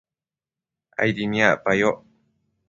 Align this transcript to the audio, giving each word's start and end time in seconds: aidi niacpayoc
aidi 1.01 1.23
niacpayoc 1.31 1.97